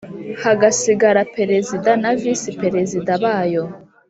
hagasigara 0.41 1.21
Perezida 1.35 1.91
na 2.01 2.11
Visi-Perezida 2.21 3.11
bayo 3.23 3.63